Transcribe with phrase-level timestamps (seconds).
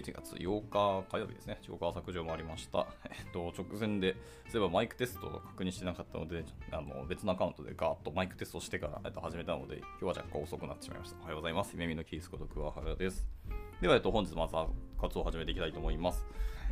[0.00, 2.86] 11月8日火曜日ですね、自己川削除もありました。
[3.10, 4.16] えっと、直前で、
[4.48, 11.18] そういえばマイクテストを確認してなかったので、あの別のアカウントでガーッとマイクテストしてから、えっと、始めたので、今日は若干遅くなってしまいました。
[11.20, 11.72] おはようございます。
[11.74, 13.26] 夢見のキースこと桑原です。
[13.80, 14.68] では、えっと、本日まずは
[15.00, 16.26] 活動を始めていきたいと思います。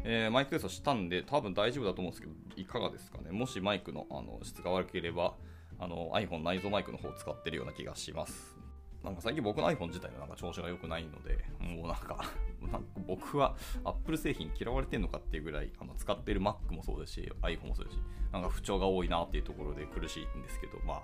[0.04, 3.32] えー、マイクテストしたんで、多分大丈夫だと思うんですけど、いかがですかね？
[3.32, 5.34] もしマイクのあの質が悪ければ、
[5.78, 8.57] あの iPhone 内蔵マイクの方を使ってるような気がします。
[9.04, 12.24] なんか最近僕の iPhone 自体のなんか調子が良くないので、もうなんか
[12.60, 18.00] なんか僕は Apple 製品嫌われてんのかっていうぐらい、あの使ってる Mac もそうですし、iPhone もそうですし、
[18.32, 21.02] なんか不調が多いなっていうところで苦しいんですけど、まあ、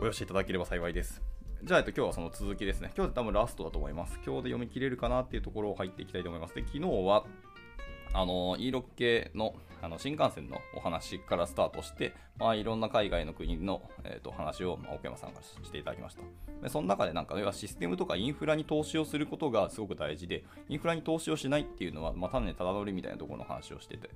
[0.00, 1.22] およしいただければ幸いです。
[1.64, 2.92] じゃあ、えっと、今日はその続きですね。
[2.94, 4.20] 今日で多分ラストだと思います。
[4.24, 6.54] 今日で読み切れるかなっていうところを入っていきたいと思います。
[6.54, 7.24] で、昨日は、
[8.12, 16.22] あの E6 系のあの新幹線のお話からスタートして、まあ、いろんな海外の国の、えー、と話を、まあ、奥山さんからしていただきました
[16.62, 24.10] でその中でなんか要はシステムとかインフラに投資をすることがすごく大事でインフラに投資をしないっていうのは、まあ、単にただ乗りみたいなところの話をしてて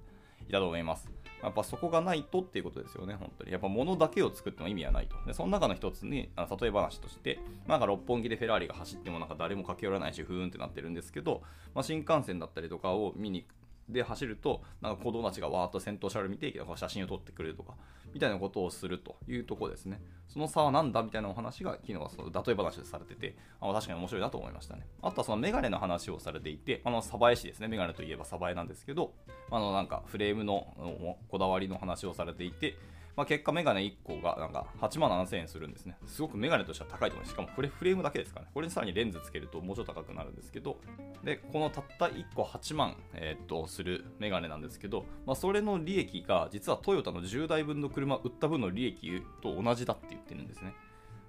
[0.48, 1.08] いたと思います。
[1.42, 3.52] やっぱそこがないとっていうことですよね、本当に。
[3.52, 5.16] やっぱ物だけを作っても意味はないと。
[5.26, 11.42] で、その中の一つに、あの例え話として、まあ、なんか六本木でフェラーリが走ってもなんか誰も駆け寄らないし、ふーんってなってるんですけど、
[11.74, 13.46] まあ、新幹線だったりとかを見に
[13.92, 17.74] で走ると、なんか子供たちがわーっと先頭車両見て、写真を撮ってくれるとか、
[18.12, 20.00] みたいなことをするというところですね。
[20.28, 24.86] その差は何だみたいなお話が昨日はその例え話でされてて、あ確かに面白いなと思いましたね。
[25.02, 27.68] あとはそのメガネの話をされていて、あの、鯖江市ですね。
[27.68, 29.12] メガネといえば鯖江なんですけど、
[29.50, 32.76] あの、なんかフレームのこだわりの話をされていて、
[33.20, 35.94] まあ、結果メガネ1個がなんか8万7000円するんですね。
[36.06, 37.34] すごくメガネとしては高いと思います。
[37.34, 38.50] しかもこれフレームだけですからね。
[38.54, 40.78] これにさらにレンズつけるともうちょっと高くなるんですけど、
[41.22, 50.72] で、このたった1個8万、えー、っとするメガネなんですけど、まあ、それの利益が実はトヨタの10台分の車売った分の利益と同じだって言ってるんですね。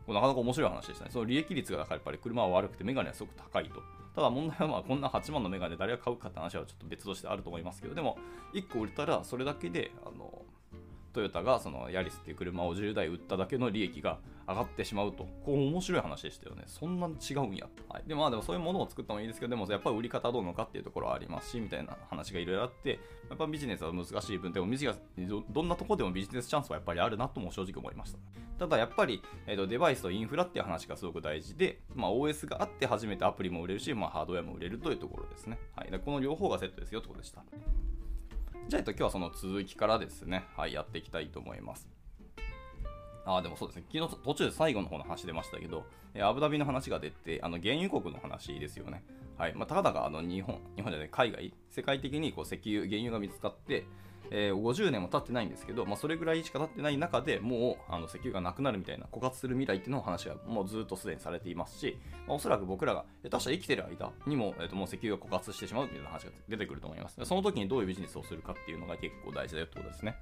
[0.05, 1.11] これなかなか面白い話でしたね。
[1.11, 3.81] その利益率がやっぱり車は悪くてメガネはすごく高いと。
[4.15, 8.17] ただ問題はまあこんな8万のメガネ誰が買うかって話はちょっと別としてあると思いますけど、でも
[8.53, 10.45] 1個売れたらそれだけであの
[11.11, 15.27] トヨタがそのヤリスっていう車を10台売っただけの利益が上がってしまうと。
[15.45, 16.63] こう面白い話でしたよね。
[16.67, 17.67] そんな違うんや。
[17.89, 18.03] はい。
[18.07, 24.99] で、まあでもそういうものを作ったのもいいですけど、でもやっぱり売り方どうのかっていうところはありますし、みたいな話がいろいろあって、やっぱビジネスは難しい分、でもビジネス
[25.49, 28.19] どんなとこでもビジネスチャンスはやっぱりあるなとも正直思いました。
[28.61, 35.57] ただやっぱり、えーと、デバイスとインフラっていう話がすごく大事で、まあ、OS があって初めてアプリも売れるし、まあ、ハードウェアも売れるというところですね。
[35.75, 35.99] はい。
[35.99, 37.43] この両方がセットですよってことでした。
[38.71, 41.89] じゃあ、えっと、今日はその続きからですね、はい、やっていきたいと思います。
[43.25, 45.83] ああ、でもそうですね、昨日途中で最後の方の話出ましたけど、
[46.13, 49.03] えアブダビの話が出て、あの原油国の話ですよね。
[49.37, 49.53] はい。
[49.55, 53.83] まあ、たかだかあの日本、日本じゃない、海外、世界的にこう石油、原油が見つかって、
[54.31, 61.97] えー、50年も経ってないんですけど、まあ、それぐらいしか経ってない中でもうあの石油がなくなるみたいな枯渇する未来っていうのを話がもうずっとすでにされていますし、
[62.27, 67.19] まあ、おそらく僕らが下手した生きてる間にも,、えー、ともう石油が枯渇してしまうみたいな話が出てくると思います。
[67.23, 70.15] その時にどういうビジネスをするかっていうのが結構大事だよってことですね。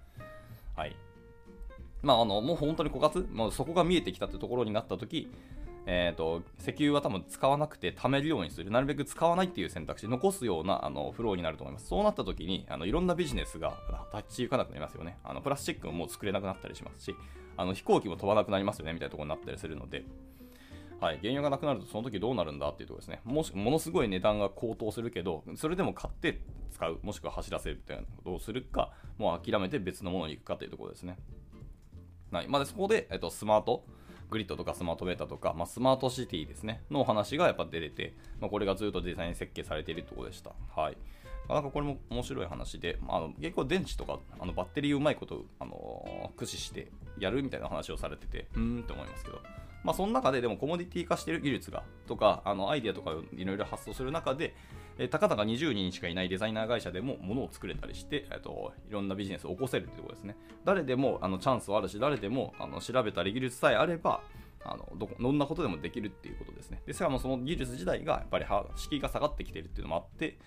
[0.76, 0.96] はい。
[2.02, 5.30] まあ、あのもう本当に枯渇、まあ、そこが見えてきたってところになった時
[5.86, 11.88] えーと、石油は多分使わなくて貯めるようにする、なるべく使わないっていう選択肢、残すようなあのフローになると思います。
[11.88, 13.78] そうなった時にあのいろんなビジネスが
[14.14, 15.18] 立ち行かなくなりますよね。
[15.24, 17.16] あのプラスチックももう作れなくなったりしますし、
[17.58, 20.04] あの飛行機も飛ばなくなりますよねみたいなところになったりするので。
[21.00, 23.22] はい、原油がなくなるとその時どうなるんだっていうところですね。
[23.24, 26.42] もしものすごい値段が高騰するけど、それでも買って
[26.74, 31.18] 使う、もしくは走らせるみたいなことをするか、もう諦めて別のものに行くかというところですね。
[32.32, 33.86] はいまあ、そこで、えっと、スマート
[34.30, 40.52] グリッドとかスマートメーターとか、まあ、スマートシティですね、のお話がやっぱ出てて、まあ、これがずっとデザイン設計されているところでした。
[40.76, 40.98] はい。
[41.48, 49.42] なんかこれも面白い話で、まあ、の結構電池とかあのバッテリーうまいこと、あのー、駆使してやるみたいな話をされてて、うーんって思いますけど、
[49.84, 54.54] まあ、その中ででもコモディティ化してる技術がとかあのアイデアとかいろいろ発想する中で、
[55.00, 60.36] えたかたか20人しかいないデザイナー会社でも物を作れたりして、えっと、いろんなビジネスを起こせるということですね。
[60.66, 64.22] 誰でもあのチャンスはあるし、誰でもあの調べたり技術さえあれば、
[64.64, 66.82] あのどどんなことでもできるっていうことですね。
[66.86, 70.38] でしかもその技術自体がやっぱり敷居が下がってきてるっていうのもあって、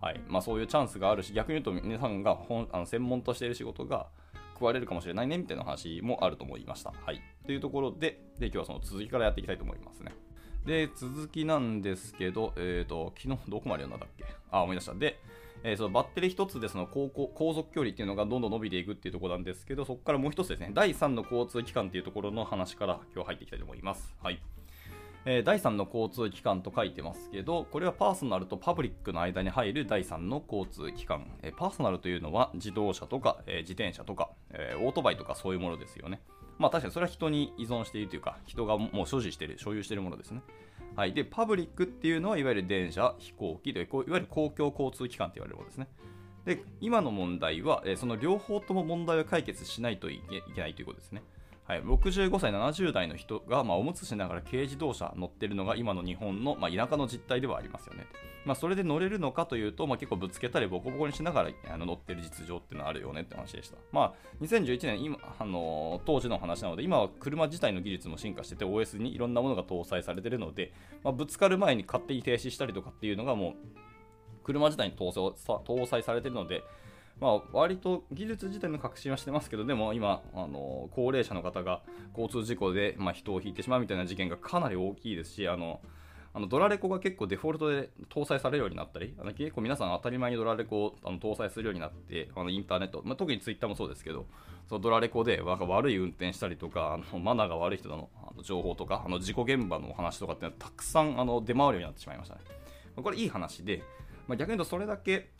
[0.00, 4.06] はいまあ、そういうチャンスがあるし、逆に言うと皆さんが本あの専門としている仕事が
[4.54, 6.92] 食われるかもしれないねみたいな話もあると思いました。
[7.04, 7.20] はい。
[7.44, 10.12] というところで、で今日はその続きからやっていきたいと思いますね。
[10.66, 14.24] で、続きなんですけど、えっ、ー、と、昨日どこまで読んだんだっけ？
[14.50, 14.94] あ、思い出した。
[14.94, 15.20] で、
[15.62, 24.12] えー、そのバッテリー1つでその航航続距離っていうのがどんどん伸びていくっていうところなんですけど、そこからもう1つですね、第3の交通機関っていうところの話から今日入っていきたいと思います。
[24.20, 24.40] はい。
[25.24, 31.30] えー、第3の交通機関と書いてますけど、これはパーソナルとパブリックの間に入る第3の交通機関。
[31.42, 36.20] えー、パーソナルというのは自動車とか、え、自転車とか、えオートバイとかそういうものですよね。
[36.58, 40.42] まあ確かにそれは人に依存しているというか、人がもう所持している、所有しているものですね。
[40.94, 45.88] はい、で、パブリックっていうのは、いわゆる電車、飛行機で、いわゆる公共交通機関と言われるものですね。
[46.46, 50.22] で、今の問題は、その両方とも問題を解決しないとい
[50.54, 51.22] けないということですね。
[51.66, 58.06] はい、65歳、70代の人が、まあ、おむつしながら軽自動車乗ってるのが今の日本の、まあ、田舎の実態ではありますよね。
[58.44, 63.78] まあ、それで乗れるのかというと、まあ、結構ぶつけたりボコボコにしながらあの乗ってる実情っていうのはあるよねって話でした。
[63.90, 70.72] まあ、2011年今、あの当時の話なので、今は車自体の技術も進化してて、OS にいろんなものが搭載されてるので、
[71.02, 73.54] まあ、ぶつかる前に勝手に停止したりとかっていうのがもう、
[74.44, 76.62] 車自体に搭載されてるので、
[77.20, 81.80] まあ、割と技術自体の革新はしてますけど、でも今、あの高齢者の方が
[82.16, 85.80] 交通事故で、まあ、人をひいてしまうみたいな事件がかなり大きいですし、あの
[86.34, 94.26] あのドラレコが結構デフォルトで搭載されるようになったり、あの結構皆さん当たり前にドラレコをあの搭載するようになって、あのインターネット、まあ、特にツイッターもそうですけど、
[94.68, 102.42] そのドラレコで悪い運転したりとか、あのマナーが悪い人のあの情報とか、あの事故現場のお話とかっていうのはたくさんあの出回るようになってしまいましたね。
[103.02, 103.82] これいい話で、
[104.28, 105.30] まあ、逆に言うとそれだけ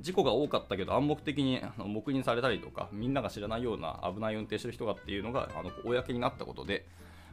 [0.00, 6.86] 事故が多かったけど暗黙的に黙認されたりとかみんなが知らないような危ない運転してる人がっていうのがあの公になったことで、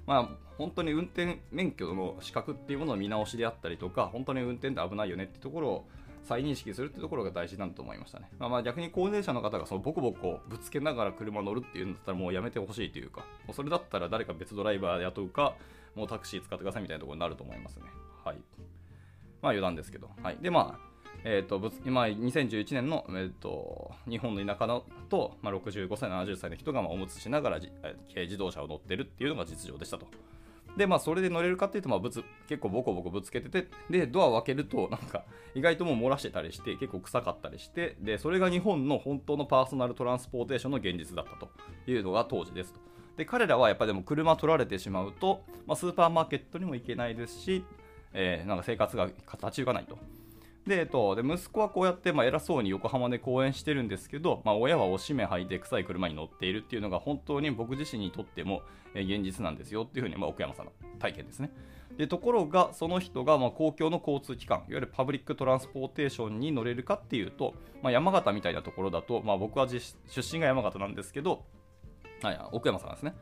[0.06, 5.88] まあ、本当に運転免許の資格っていうものの見直しであったりとか本当に運転って危ないよねってところを
[6.24, 8.30] 再認識するってところが大事なんだと思いましたね。
[8.38, 15.56] まあ、まあ逆に高齢者の方がそのボコボコぶつけながら車乗るっていうんだったらもうやめてほしいというか、もうそれだったら誰か別ドライバー雇うか、
[15.96, 17.86] もうタクシー使ってくださいみたいなところになると思いますね。
[18.24, 18.38] はい。
[19.42, 20.10] まあ余談ですけど。
[20.22, 20.38] はい。
[20.40, 20.91] でまあ、
[21.24, 30.08] えーと、今2011年の、えーと、日本の田舎のと、まあ、65歳、70歳の人が、まあ、おむつしながら軽自動車を乗ってるっていうのが実情でしたと。
[30.78, 41.50] で、まあ、それで乗れるかっていうと、まあ、ぶつ結構ボコボコぶつけてて、で、ドアを開けると、なんか、意外ともう漏らしてたりして、結構臭かったりして、で、それが日本の本当のパーソナルトランスポーテーションの現実だったと
[41.86, 42.80] いうのが当時ですと。
[43.18, 47.66] で、彼らはやっぱりでも車取られてしまうと、まあ、スーパーマーケットにも行けないですし、
[48.14, 49.98] えー、なんか生活が立ち行かないと。
[50.68, 58.62] で、えっと、で息子はこうやって、まあ、偉そうに横浜で講演してるんですけど、まあ、親はおしめ履いて臭い車に乗っているっていうのが本当に僕自身にとっても、
[58.94, 61.52] 現実なんですよっていうふうに、まあ、奥山さんの体験ですね。
[61.98, 71.44] でところが、その人がまあ公共の交通機関、いわゆる public transportation に乗れるかっていうと、まあ、山形みたいなところだと、まあ、僕は出身が山形なんですけど、
[72.22, 73.16] はい、奥山さんですね。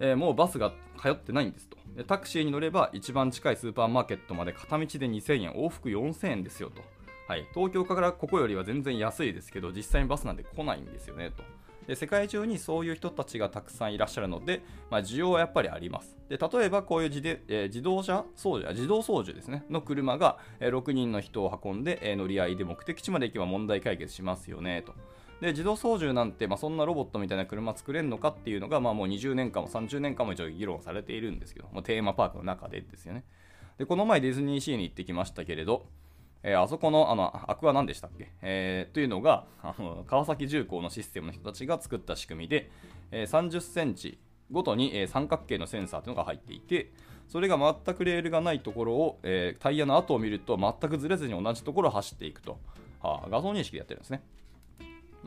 [0.00, 2.04] えー、もうバスが通ってないんですとで。
[2.04, 6.82] タクシーに乗れば一番近いスーパーマーケットまで片道で2000円、往復4000円ですよと。
[7.26, 11.42] はい、東京からここよりは全然安いですけど、実際にバスなんて来ないんですよねと。
[11.88, 16.18] で世界中にそういう人たちがたくさんいらっしゃるので、まあ、需要はやっぱりあります。
[16.28, 24.92] で例えばこういう自で、えー、自動車操縦、自動操縦ですね、の車が、えー、6人の人を運んで、えー、乗り合いで目的地まで行けば問題解決しますよねと。
[25.40, 33.24] で自動操縦なんて、まあ、そんなロボットみたいな車作れるのかっていうのが、まあ、もう20年間も30年間も以上議論されているんですけど、もうテーマパークの中でですよね。
[33.78, 35.86] でこの前ディズニーシーに行ってきましたけれど、
[36.42, 42.70] えー、あそこのあのアクア何でしたっけ、えー、というのがあの川崎重工のシステムの人たちが作った仕組みで、
[43.12, 44.18] えー、30センチ
[44.50, 46.90] ごとに、え、三角形のセンサーというのが入っていて
[47.28, 52.58] それが全くレールがないところを、え、タイヤの跡を見ると全くずれずに同じところを走っていくと、
[53.00, 54.22] はあ、画像認識でやってるんですね。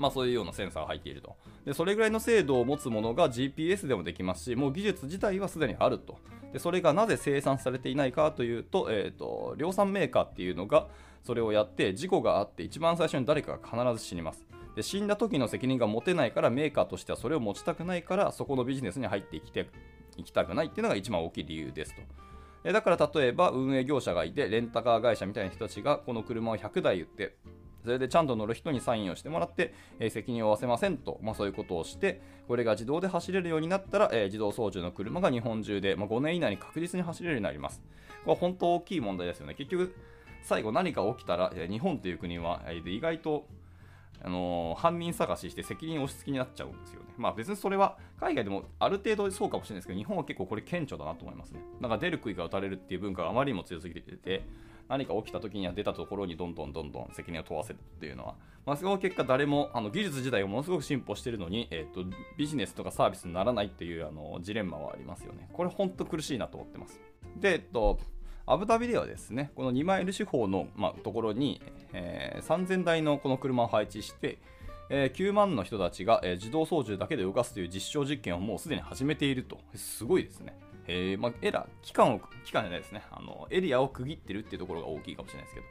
[0.01, 1.73] まあ、そういうようなセンサーが入っているとで。
[1.73, 6.17] それぐらいの精度を持つものが GPS でもできますし、もう技術自体はすでにあると。
[6.53, 10.87] でそれがなぜ生産されていないかというと、えーと、量産メーカーっていうのが
[11.23, 14.45] それをやって事故があって一番最初に誰かが必ず死にます。
[14.75, 19.69] で死んだ時の責任が持てないからメーカーとしてはそれを持ちたくないからそこのビジネスに入ってきて
[20.15, 21.95] いきたくないっていうのが一番大きい理由です
[22.63, 22.71] と。
[22.71, 27.35] だから例えば運営業者がいてレンタカー会社みたいな人たちがこの車を100台売って
[27.83, 37.81] それでちゃんと乗る人にサインをしてもらって、えー、責任を負わせませんと、まあ、そういうことをして、これが自動で走れるようになったら、えー、自動操縦の車が日本中で、まあ、5年以内に確実に走れるようになります。
[38.23, 39.55] これは本当大きい問題ですよね。
[39.55, 39.95] 結局、
[40.43, 43.45] 最後何か起きたら、えー、日本という国は、えー、意外と
[44.23, 47.07] あの、犯人探しして責任押し付けになっちゃうんですよね。
[47.17, 51.59] まあ別にそれは海外でもある程度そうかもしれないですけど、日本は結構これ顕著だなと思いますね。
[51.79, 54.43] なんか出る杭が打たれるっていう文化があまりにも強すぎてて、
[54.91, 62.03] 何か起きた時には出たところにどんどんどんどん責任を問わせるっていうのは、まあ、その結果誰もあの技術自体がものすごく進歩してるのに、えーと、
[62.37, 65.49] ビジネスとかサービスにならないっていうあのジレンマはありますよね。
[65.53, 66.99] これ本当苦しいなと思ってます。
[67.37, 67.99] で、えっと、
[68.45, 71.61] アブダビではですね、この2マイル四方の、まあ、ところに、
[71.93, 74.39] えー、3000台のこの車を配置して、
[74.89, 79.57] えー、9万の人たちが、えー、自動操縦だけで動かすという実証実験をもうすでに始めていると。
[79.73, 80.59] すごいですね。
[80.87, 83.03] えー、まあ、エラー、期間を、期間じゃないですね。
[83.11, 85.65] あの、エリアを区切ってるっていうところが大きいかもしれないですけど。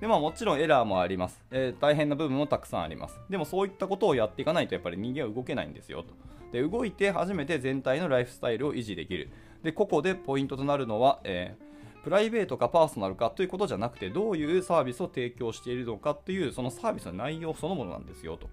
[0.00, 1.42] で、まあもちろんエラーもあります。
[1.50, 3.20] えー、大変な部分もたくさんあります。
[3.28, 6.14] でもそういったことをやっていかないとやっぱり人間は動けないんですよと。
[6.52, 9.30] で動いて初めて全体のライフスタイルを維持できる
[9.62, 11.70] でここでポイントとなるのは、えー
[12.02, 18.48] プライベートかパーソナルかということじゃなくてどういうサービスを提供しているのかっていうそのサービスの内容そのものなんですよと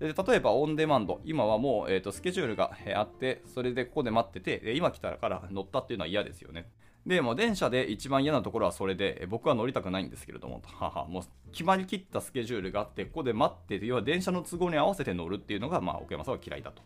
[0.00, 6.70] で例えばオンデマンド、今はもう、えーと、スケジュールがあって、それでここで待ってて、今来たから乗ったっていうのは嫌ですよね。
[7.06, 16.82] で、も電車で一番嫌なところはそれで、僕は乗りたくないんですけれども、ははもう決まりきったスケジュールがあって、ここで待って、要は電車の都合に合わせて乗るっていうのが、まあ、奥山さんは嫌いだと。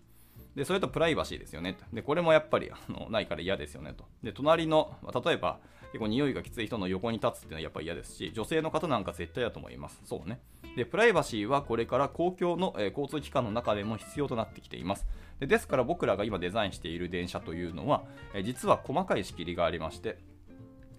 [0.57, 1.77] で、それとプライバシーですよね。
[1.93, 4.05] で、これもやっぱりあのないから嫌ですよねと。
[4.23, 5.59] で、隣の、例えば、
[5.95, 10.01] 結構匂いがきつい人の横に立つっていうのはやっぱり嫌ですし、女性の方なんか絶対だと思います。
[10.05, 10.41] そうね。
[10.75, 15.07] で、プライバシーはこれから公共の、えー、交通機関の中でも必要となってきています。
[15.39, 18.03] でですから僕らが今デザインしている電車というのは、
[18.35, 20.19] えー、実は細かい仕切りがありまして、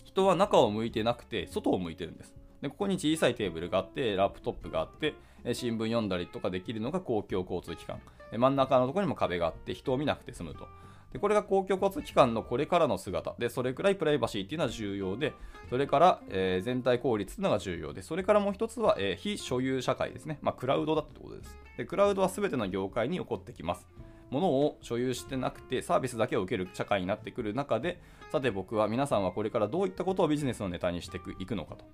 [0.06, 2.34] 人は中を向いてなくて外を向いてるんです。
[2.62, 5.14] でここに小さいテーブルがあって、ラップトップがあって、
[5.52, 8.00] 新聞読んだりとかできるのが公共交通機関。
[8.32, 10.70] 真ん中のところにも壁があって、人を見なくて済むと。
[11.14, 15.34] でこれが公共交通機関のこれからの姿で、それくらいプライバシーっていうのは重要で、
[15.70, 20.40] それから、えー、全体効率っていうのが重要で、それからもう一つは、えー、非所有社会ですね。
[20.42, 21.58] まあ、クラウドだってことです。
[21.78, 23.88] でクラウドは全ての業界に起こってきます。
[24.32, 31.86] 物を所有してなくてサービスだけを受ける社会になってくる中でさて僕は皆さんはこれからどういったことをビジネスのネタにしていくのかと。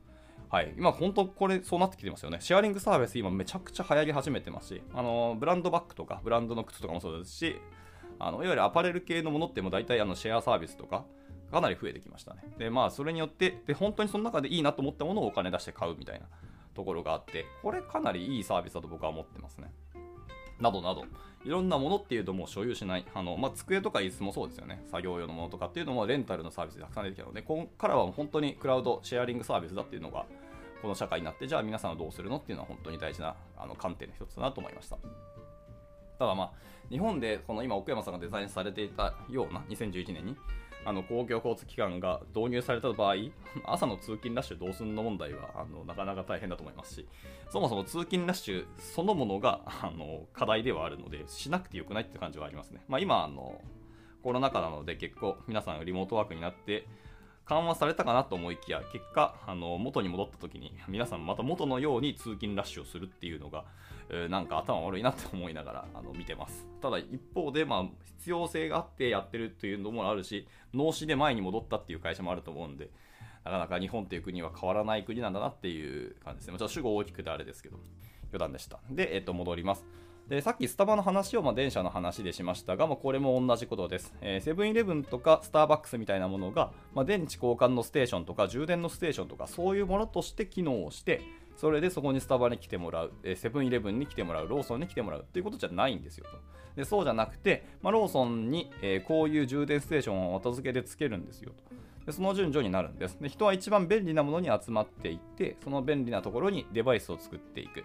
[0.49, 2.39] はい、今、本当これそうなってきてますよね。
[2.41, 7.55] シェアリングサービス今めちゃくちゃ流行り始めてますし、あのブランドバッグとかブランドの靴とかもそうですし、
[8.25, 11.05] あのいわゆるアパレル系のものっても大体あのシェアサービスとか
[11.51, 12.43] かなり増えてきましたね。
[12.57, 16.27] で、まあそれによって、で本当にその中でいいなと思ったものをお金出して買うみたいな
[16.73, 19.73] ところがあって、これかなりいいサービスだと僕は思ってますね。
[20.59, 21.03] などなど、
[21.43, 30.25] いろんなものっていうともう所有しない、あのまあ、机とか椅子もそうですよね、作業用のものとかっていうのもレンタルのサービスでたくさん出てきたので、ここからは本当にクラウドシェアリングサービスだっていうのが、
[30.81, 34.97] この社会になって、じゃあ皆さんはどうするのっていうのは本当に大事なあの観点の一つだなと思いました。
[36.21, 36.51] ただまあ、
[36.91, 40.37] 日本でこの今奥山さんがデザインされていたような2011年に
[40.85, 43.15] あの公共交通機関が導入された場合、
[43.65, 47.07] 朝の通勤ラッシュどうすんの問題はあのなかなか大変だと思いますし、
[47.49, 52.83] そもそも通勤ラッシュそのものが あの課題ではあるので、しなくてよくないって感じはありますね。
[52.87, 53.59] まあ、今あの、
[54.21, 56.85] コロナ禍なので結構皆さんリモートワークになって、
[57.51, 63.65] 緩和されたかなと思いきや、結果、あの元に戻った時に、皆さんまた元のように通勤ラッシュをするっていうのが、
[64.09, 66.65] えー、なんか頭悪いなって思いながらあの見てます。
[66.81, 72.89] ただ一方で、まあ、必要性があってやってるというのもあるし、脳死で前に戻ったっていう会社もあると思うんで、
[73.43, 76.57] なかなか日本っていう国は変わらない国なんだなっていう感じですね。
[76.57, 77.79] ちょっと主語大きくてあれですけど、
[78.29, 78.79] 余談でした。
[78.89, 79.85] で、えっ、と、戻ります。
[80.31, 84.13] でさっきスタバの話を、まあ、電車の話でしましたが、まあ、これも同じことです。
[84.39, 91.19] セブンイレブンとかスターバックスみたいなものが、まあ、電池交換のステーションとか充電のステーションとかそういうものとして機能をして、
[91.57, 96.37] それでそこにスタバに来てもらう、セブンイレブンに来てもらう、ローソンに来てもらうっていうことじゃないんですよと。
[96.77, 102.05] でそうじゃなくて、まあ、ローソンに、えー、こういう充電ステーションを後付けでつけるんですよと。
[102.05, 103.27] でその順序になるんですで。
[103.27, 107.83] 人は一番便利なものに集まっていって、その便利なところにデバイスを作っていく。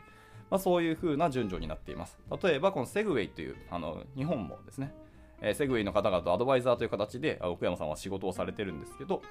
[0.50, 2.18] まあ、そういう風な順序になっています。
[2.42, 4.94] 例えば、このセグウェイという、あの日本もですね、
[5.40, 9.22] えー、セグウェイの方々とアドバイザーという形で奥山さんは仕事をされてるんですけど、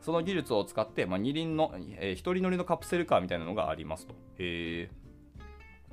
[0.00, 4.14] その技術を使って、まあ、二輪の、えー、一人乗りのカプセルカーみたいなのがありますと。
[4.38, 4.90] へ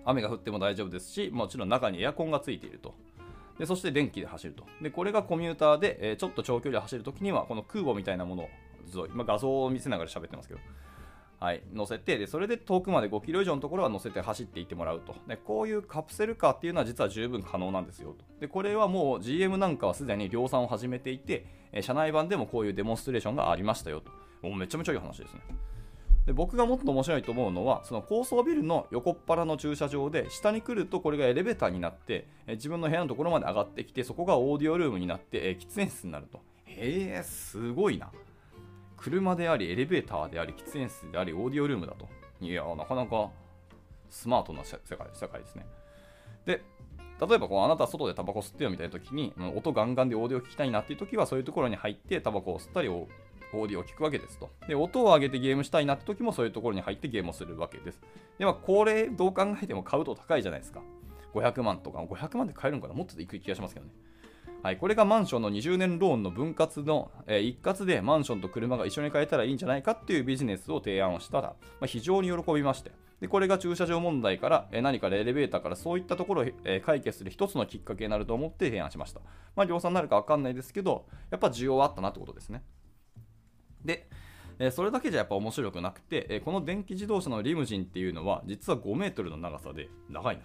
[0.05, 2.95] 雨が降っても大丈夫ですし、もちろん中にエアコンがついていると。
[3.59, 4.65] でそして電気で走ると。
[4.81, 8.50] で、これがコミューターで、えー、ちょっと長距離走るときには、この空母みたいなものを、
[9.13, 10.62] 今画像を見せながら喋ってますけど、
[11.39, 15.15] はい、乗せてでそれで遠くまで5キロ以上のところは乗せて走っていってもらうと。
[15.27, 18.25] でこういうカプセルカーっていうのは実は十分可能なんですよと。
[18.41, 21.46] でこれはもう GM なんかはすでに量産を始めていて
[21.81, 24.12] 車内版でもこういうデモンストレーションがありましたよと。
[24.41, 25.41] もうめちゃめちゃいい話ですね。
[26.25, 36.41] で僕がもっと面白いと思うのはその高層ビルの横っ腹の駐車場で下に来るとこれがエレベーターになって自分の部屋のところまで上がってきてそこがオーディオルームになって喫煙室になると。
[36.65, 38.12] へえすごいな。
[39.00, 42.08] 車であり、エレベーターであり、喫煙室であり、オーディオルームだと。
[42.41, 43.29] いや、なかなか
[44.10, 45.65] スマートな世界世界ですね。
[46.46, 46.62] で、
[47.25, 54.50] 例えばこうあなた外でタバコ吸ってよみたいな時に、音ガンガンでオーディオ聞きたいなっていう時は、そういうところに入ってタバコを吸ったり、オーディオを聞くわけですと。
[54.68, 58.01] で、音を上げてゲームしたいなって時もそういうところに入ってゲームをするわけです。
[58.38, 60.82] で、まあ、これどう考えても買うと高いじゃないですか。
[61.34, 63.91] 500万とか、500万で買えるのかなもっといく気がしますけどね。
[64.62, 72.91] はい、これがマンションの20年ローンの分割の、えー、一括でマンションと車が一緒に買えたらいいんじゃないかっていうビジネスを提案をしたら、まあ、非常に喜びまして、
[73.22, 79.22] でこれが駐車場問題から、えー、何かエレベーターからそういったところを、えー、解決する一つのきっかけになると思って提案しました。
[79.56, 82.63] まあ、量産になるか分かんないですけど、やっぱ需要はあったなってことですね。
[83.86, 84.10] で、
[84.60, 90.44] えそれだけじゃやっぱ面白くなくて、えこの電気自動車のリムジンっていうのは実は5メートルの長さで長いな。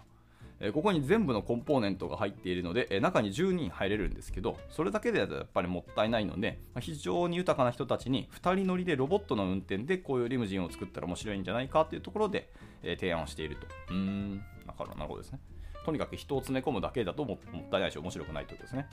[0.61, 12.51] えここに全部のコンポーネントが入っているので、え中に10人入れるんですけど、それだけではやっぱりもったいないので、ま非常に豊かな人たちに2人乗りでロボットの運転でこういうリムジンを作ったら面白いんじゃないかっていうところで、
[12.83, 13.67] え提案をしていると。
[13.91, 15.41] うーん、なるほどですね。
[15.85, 17.39] とにかく人を詰め込むだけだともっ
[17.71, 18.89] たいないし面白くないということですね。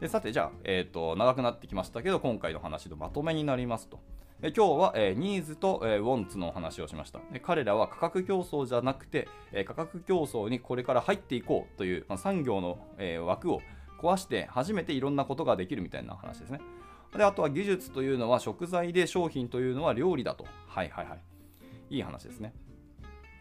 [0.00, 3.98] でさて、じゃあ、えーと、長くなってきましたけど、今回の話のまとめになりますと。
[4.40, 7.40] え今日は、えー、ニーズと、えー、ウォンツのお話をしましたで。
[7.40, 13.60] 彼らは価格競争じゃなくて、えー、価格競争にこれから入っていこうという、まあ、産業の、え枠を
[14.00, 16.60] 壊して初めていろんなことができるみたいな話ですね。
[17.16, 20.44] であとは技術というのは食材で商品というのは料理だと。
[20.68, 21.20] はいはいはい。
[21.90, 22.52] いい話ですね。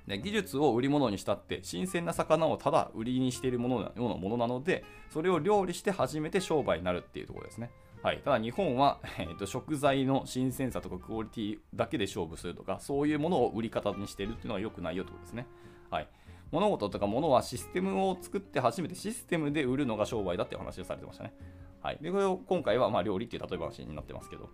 [0.08, 7.70] で技術を売り物にしたって新鮮な魚をただ売りにしているものようなものなのでそれを料理して初めて商売になるっていうところですね。
[8.04, 15.48] はい、ただ日本は、 えーと、食材の新鮮さとかクオリティだけで勝負するとかそういうものを売り方にしているっていうのは良くないよってことですね。
[15.90, 16.08] はい、
[16.52, 21.34] 物事とか物はシステムを作って初めてシステムで売るのが商売だっていう話をされてましたね。
[21.82, 24.50] はい、でこれを今回はま料理っていう例え話になってますけど。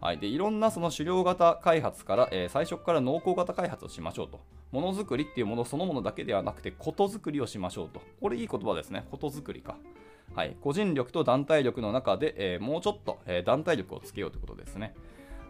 [0.00, 4.40] はい、でいろんなその狩猟型開発から、えー、最初から農耕型開発をしましょうと。
[4.70, 8.02] ものづくりっていうものそのものだけではなくて、ことづくりをしましょうと。
[8.20, 9.06] これいい言葉ですね。
[9.10, 9.76] ことづくりか。
[10.34, 14.94] はい、個人力と団体力の中で、えー、もうちょっと、えー、団体力をつけようということですね。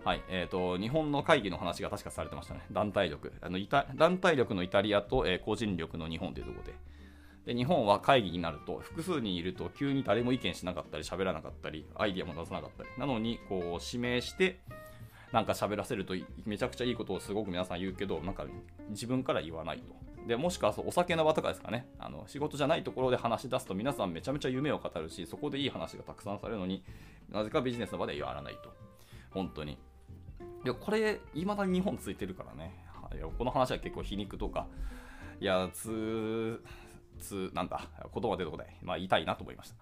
[0.05, 2.61] はいえーと、日本の会議の話が確かされてましたね。
[2.71, 3.33] 団体力。
[3.41, 3.59] あの
[3.95, 6.75] 団体力のイタリアと、えー、個人力の日本というところで。
[7.47, 14.61] で日本は会議になると複数人いると急に誰も意見しなかったり喋らなかったりアイディアも出さなかったりなのにこう指名して
[15.33, 16.15] なんか喋らせると
[16.47, 18.47] めちゃくちゃいいことをすごく皆さん言うけどなんか
[18.91, 19.85] 自分から言わないと
[20.27, 21.87] でもしくはそうお酒の場とかですかね。
[21.99, 26.83] あの仕事じゃないところで話し出すと皆さんめちゃめちゃ夢を語るしそこでいい話がたくさんされるのに
[27.31, 28.73] なぜかビジネスの場で言わないと。
[29.31, 29.73] 本当に。
[29.73, 29.77] い
[30.69, 32.75] やこれいまだに日本ついてるからね。
[33.15, 34.67] いやこの話は結構皮肉とか
[35.41, 36.61] いやつ
[37.21, 39.77] つなんだ言葉出てこない、まあ、言いたいなと思いました。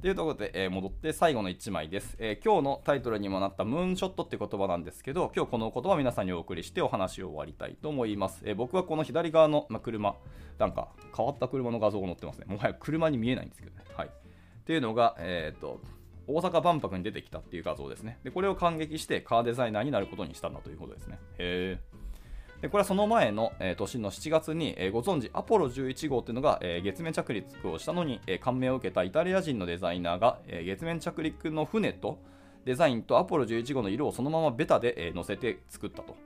[0.00, 8.42] というところで、えー、戻って最後の1枚です、えー、今日のタイトルにもなったムーンショットって言葉なんですけど、今日この言葉を皆さんにお送りしてお話を終わりたいと思います。
[8.44, 10.14] えー、僕はこの左側の、ま、車、
[10.56, 12.44] なんか変わった車の画像が載ってますね。
[12.46, 13.82] もはや車に見えないんですけどね。
[13.96, 14.06] はい。
[14.06, 14.10] っ
[14.66, 15.80] ていうのが、えっ、と、
[16.28, 18.20] 大阪万博に出てきたっていう画像ですね。
[18.22, 21.18] で、これを感激してカーデザイナーになることにしたんだということですね。
[21.38, 22.07] へー。
[22.60, 32.18] でこれはその前の、え、年の7月に、え、ご存知アポロ11号というのが、え、月面着陸をしたのに、え、感銘を受けたイタリア人のデザイナーが、え、月面着陸の船と
[32.64, 36.16] デザインとアポロ11号の色をそのままベタで、え、載せて作ったと。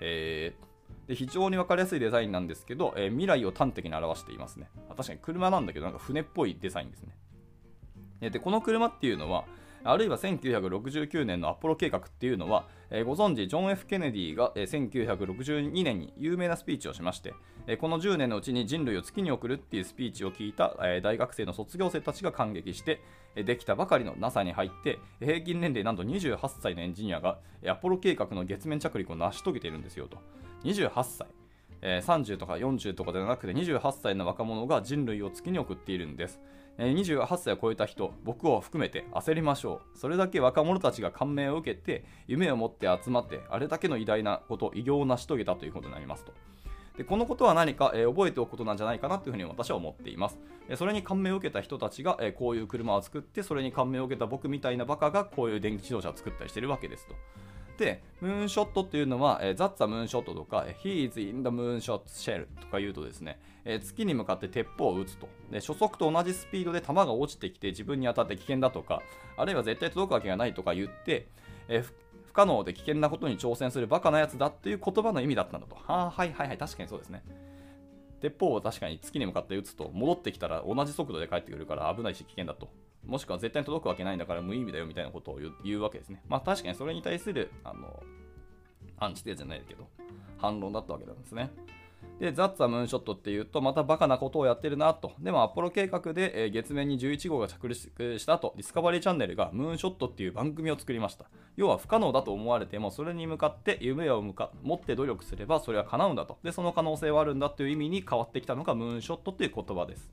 [0.00, 0.72] えー
[1.06, 4.68] で非常に分かりやすいデザインなんですけど、えー、未来を端的に表していますね。
[4.88, 8.30] 確かに車なんだけど、なんか船っぽいデザインですね。
[8.30, 9.44] で、この車っていうのは、
[9.84, 17.34] あるいは1969年のアポロ計画っていうのは、えー、ご存知、ジョン・ F・ ケネディが、えー、1962年に有名なスピーチをしまして、
[17.66, 23.00] えー、この10年のうちに人類を月に送るっていうスピーチを聞いた、え大学生の卒業生たちが感激して、
[23.34, 30.18] えできたばかりの NASA に入って、平均年齢なんと28歳のエンジニアが、アポロ計画の月面着陸を成し遂げているんですよと。
[30.64, 31.26] 28歳。
[31.82, 36.40] え30とか40とかではなくて28歳の若者が人類を月に送っているんです。
[36.78, 39.98] 28歳を超えた人、僕を含めて焦りましょう。
[39.98, 46.32] それだけ若者たちが感銘を受けて、夢を持って集まって、あれだけの偉大なこと、偉業を成し遂げたということになりますと。
[46.96, 50.38] でこのことは何か、えー、覚えておくことなんじゃないかなというふうに私は思っています。
[50.68, 57.14] えそれに感銘を受けた人たちが、えー、こういう車を作って、それに感銘を受けた僕みたいなバカがこういう電気自動車を作ったりしてるわけですと。
[57.78, 65.60] で、ムーンショットっていうのは、えー、ザッツァムーンショットとか、He is in the moonshot shell とか言うとですね、えー、月に向かって鉄砲を撃つとで。
[65.60, 69.02] 初速と同じスピードで弾が落ちてきて自分に当たって危険だとか、
[69.36, 71.28] あるいは絶対届くわけがないとか言って、
[71.68, 75.76] えー、不可能で危険なことに挑戦するバカなやつだっていう言葉の意味だったんだと。
[75.76, 77.22] はあ、はいはいはい、確かにそうですね。
[78.20, 82.70] 鉄砲を確かに月に向かって撃つと戻ってきたら同じ速度で帰ってくるから危ないし危険だと。
[83.04, 86.22] もしくは絶対に届くわけないんだから無意味だよみたいなことを言うわけですね。
[86.28, 88.00] まあ確かにそれに対する、あの、
[88.98, 89.88] アンチテーじゃないけど、
[90.38, 91.50] 反論だったわけなんですね。
[92.22, 95.10] で、ザッツァムーンショットっていうと、またバカなことをやってるなと。
[95.18, 101.24] でも、アポロ計画で、え、月面に11号が着陸した後、ディスカバリーチャンネルがムーンショットっていう番組を作りました。
[101.56, 106.38] 要は不可能だと思われても、それに向かって夢を向か持って努力すれば、それは叶うんだと。
[106.44, 110.08] で、その可能性はあるんだという意味に変わってきたのがムーンショットっていう言葉です。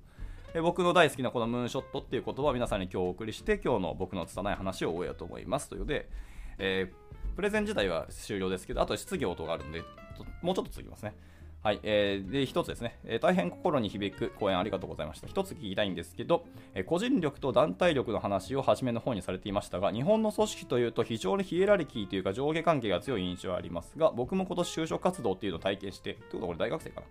[0.55, 6.09] え僕の大好きなこのムーンショットっていう言葉を皆さんに今日お送りして今日の僕の拙い話を終えようと思いますというので、
[6.57, 9.83] えー、プレゼン自体は終了ですけどあと質疑応答があるんで
[10.41, 11.13] もうちょっと続きますね
[11.61, 15.27] はい、えー、で、一つですね、えー、大変心に響く講演ありがとうございました。
[15.27, 27.07] 1つ聞きたいんですけど、えー、個人力と団体力の話を初めの方にされていましたが、日本の組織というと非常にヒエラルキーというか上下関係が強い印象はありますが、僕も今年就職活動っていうのを体験して、ということはこれ大学生かな。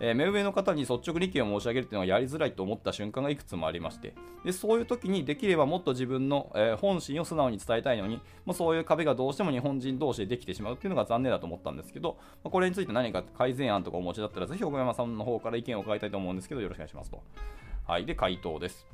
[0.00, 17.22] えー、目上の方に率直に意見を申し上げるっていうのはやりづらいと思った瞬間がいくつもありましてでそういう時にできればもっと自分の、えー、本心を素直に伝えたいのにもうそういう壁がどうしても日本人同士でできてしまうっていうのが残念だと思ったんですけど、まあ、これについて何か改善案とかお持ちだったらぜひ小山さんの方から意見を伺いたいと思うんですけどよろしくお願いしますと。
[17.86, 18.86] はい、で回答です。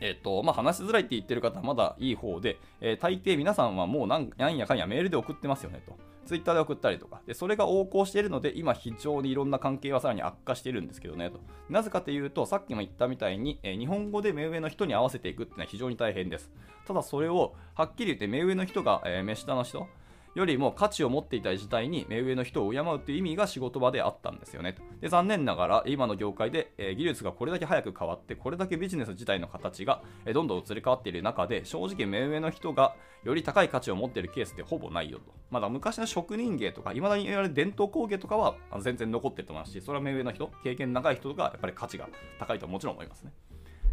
[0.00, 6.11] えっ、と、まあ、話しづらいって言ってる方はまだいい方で、えー、大抵皆さんはもうなんやかんやメールで送ってますよねと。
[6.24, 11.40] ツイッターで送ったりとか、でそれが横行しているので、今非常にいろんな関係はさらに悪化しているんですけどねと。
[11.68, 16.50] なぜかというと、さっきも言ったみたいに、えー、日本語で目上の人に合わせていくっていうのは非常に大変です。
[16.86, 19.86] ただそれをはっきり言って目上の人が、えー、目下の人、
[20.34, 24.76] よりも価値を持っていた時代に目上の人を敬うという意味が仕事場であったんですよね。
[25.00, 35.34] で残念ながら今の業界で、えー、技術がこれだけ早く変わってこれだけビジネス自体の形が、えー、どんどん移り変わっている中で正直目上の人がより高い価値を持っているケースってほぼないよと。
[35.50, 43.32] まだ昔の職人芸とか未だに言われる伝統工芸とかは全然残ってると思いますしそれは目上の人経験長い人がやっぱり価値が高いとはもちろん思いますね。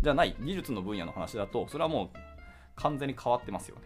[0.02, 2.10] じゃない技術の分野の話だとそれはもう
[2.78, 3.82] 完全に変わってますよね。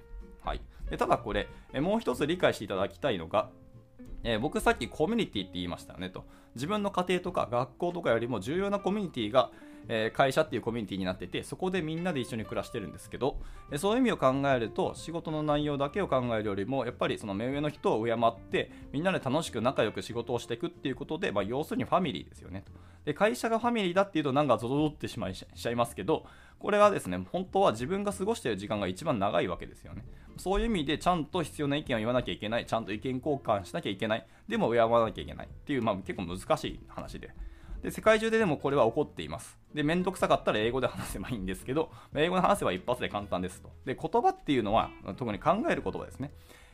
[0.45, 3.49] はい、でただこれ、もう一つ理解していただきたいのが、
[4.23, 6.25] えー、僕さっきコミュニティって言いましたよねと。
[6.55, 9.51] 自分の家庭とか学校とかよりも重要なコミュニティが、
[9.87, 13.37] え、会社っていうコミュニティになってて、そこでみんなで一緒に暮らしてるんですけど、
[13.71, 22.71] え、そういう意味を考えると、仕事の内容だけを考えるよりも、やっぱりその目上の人を敬って、みんなで楽しく仲良く仕事をしていくっていうことで、まあ、要するにファミリーですよねと。
[23.05, 26.25] で会社がファミリーだっていうと、なんかゾゾゾってしまいしちゃいますけど、
[26.59, 30.05] これはですね、本当は自分が過ごしている時間が一番長いわけですよね。
[30.37, 37.31] そういう意味でちゃんと必要な意見を言わなきゃいけない、ちゃんと意見交換しなきゃいけない、でも敬わなきゃいけないっていう、まあ、結構難しい話で。
[37.83, 39.59] で世界中ででもこれは起こっています。
[39.73, 43.71] で、めんどくさかったら英語で話せばいいんですけど、英語で話せば一発で簡単ですと。
[43.85, 46.31] で、言葉っていうのは、特に考える言葉ですね。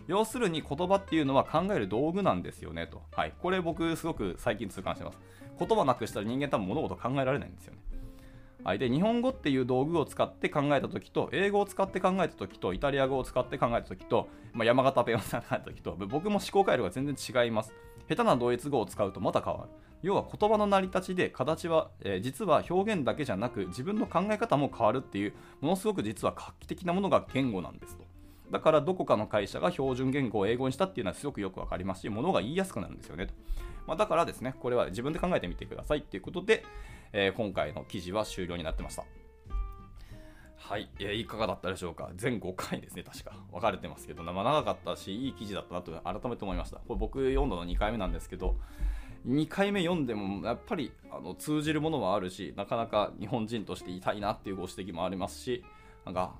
[0.08, 3.02] 要するに言葉っていうのは考える道具なんですよねと。
[3.12, 3.34] はい。
[3.42, 5.20] これ僕すごく最近痛感してます。
[5.58, 7.80] 言葉なくしたら人間多分物事考えられないんですよね。
[8.64, 17.74] はい、で日本語っていう道具を使って考えた時と英語を使って考えた時とイタリア語を使って考えた時と、まあ、山形弁を使った時と僕も思考回路が全然違います
[18.10, 19.70] 下手なドイツ語を使うとまた変わる
[20.02, 28.10] 要は言葉の成り立ちで形は、えー、実は表現だけじゃなく自分の考え方も変わるっていうものすごく実は画期的なものが言語なんですと
[28.52, 33.34] だからどこかの会社が標準言語を英語にしたっていうのはすごくよくわかりますし、ものが言いやすくなるんですよねと。
[33.86, 36.66] まあ、だからですね、これは自分で考えてみてくださいっていうことで、
[37.14, 39.04] えー、今回の記事は終了になってました。
[40.56, 42.10] はい、えー、いかがだったでしょうか？
[42.16, 43.34] 全5回ですね、確か。
[43.52, 46.78] 分かれてますけど、まあ、長かったし、いい記事だったなと改めて思いました。
[46.78, 48.56] これ僕読んだの2回目なんですけど、
[49.28, 55.64] 2回目読んでもやっぱりあの通じるものもあるし、なかなか日本人としていたいなっていうご指摘もありますし、
[56.06, 56.34] なんか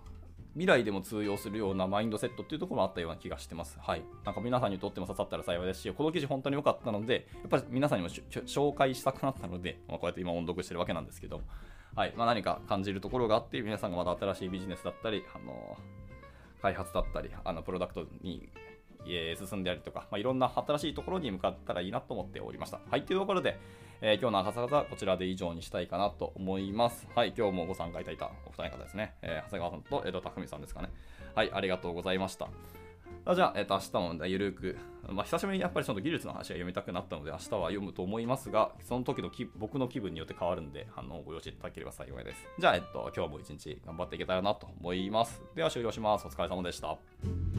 [0.54, 3.78] 未来でも通用するようなマインドセットっていうところもあったような気がしてます。
[3.80, 4.04] はい。
[4.26, 11.42] なんか皆さんにとっても刺さったら幸いですし、この記事本当に良かったので、やっぱり皆さんにも紹介したくなったので、まあ、こうやって今音読してるわけなんですけど、
[11.96, 12.14] はい。
[12.16, 15.78] まあ、何か感じるところがあって、皆さんがまた新しいビジネスだったり、あの
[16.62, 18.50] 開発だったり、あのプロダクトに
[19.06, 22.80] 進んでありとか、まあ、いろんな新しいところに向かったらいいなと思っておりました。
[22.90, 23.04] はい。
[23.04, 23.60] というところで、
[24.02, 27.08] えー、今日の朝方はこちらで以上にしたいかなと思います。
[27.16, 27.34] はい。
[27.38, 29.16] 今日もご参加いただいたお二人方ですね。
[29.22, 30.92] えー、長谷川さんと江戸匠さんですかね。
[31.36, 32.50] はい、ありがとうございました。
[33.36, 42.48] じゃあ、えっと、明日も、ゆるく、まあ、久しぶりにやっぱりちょっと技術の話が読みたくなったので、明日は読むと思いますが、その時の僕の気分によって変わるんで、あのご了承いただければ幸いです。
[42.58, 45.44] じゃあ、えっと、今日も一日頑張っていけたらなと思います。
[45.56, 46.26] では、終了します。
[46.26, 47.59] お疲れ様でした。